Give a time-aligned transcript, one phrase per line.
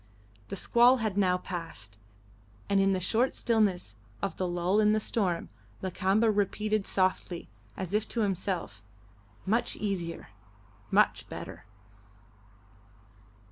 [0.47, 1.99] The squall had now passed,
[2.67, 5.49] and, in the short stillness of the lull in the storm,
[5.83, 8.81] Lakamba repeated softly, as if to himself,
[9.45, 10.29] "Much easier.
[10.89, 11.65] Much better."